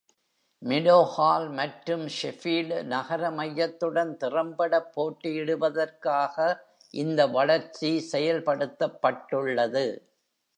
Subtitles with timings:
[0.61, 6.37] Meadowhall மற்றும் Sheffield நகர மையத்துடன் திறம்பட போட்டியிடுவதற்காக
[6.93, 9.85] இந்த வளர்ச்சி செயல்படுத்தப்பட்டுள்ளது.